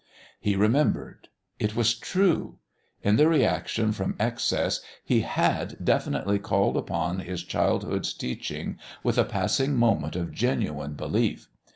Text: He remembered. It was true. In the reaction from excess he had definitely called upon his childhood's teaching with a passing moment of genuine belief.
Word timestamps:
He 0.39 0.55
remembered. 0.55 1.27
It 1.59 1.75
was 1.75 1.93
true. 1.93 2.57
In 3.03 3.17
the 3.17 3.27
reaction 3.29 3.91
from 3.91 4.15
excess 4.19 4.81
he 5.05 5.21
had 5.21 5.77
definitely 5.85 6.39
called 6.39 6.75
upon 6.75 7.19
his 7.19 7.43
childhood's 7.43 8.11
teaching 8.11 8.79
with 9.03 9.19
a 9.19 9.23
passing 9.23 9.75
moment 9.75 10.15
of 10.15 10.31
genuine 10.31 10.93
belief. 10.93 11.49